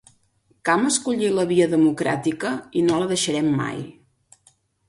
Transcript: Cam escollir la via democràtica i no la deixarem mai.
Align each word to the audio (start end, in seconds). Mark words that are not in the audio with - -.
Cam 0.69 0.85
escollir 0.91 1.29
la 1.35 1.45
via 1.51 1.69
democràtica 1.75 2.55
i 2.81 2.85
no 2.89 2.99
la 3.05 3.11
deixarem 3.15 3.55
mai. 3.63 3.81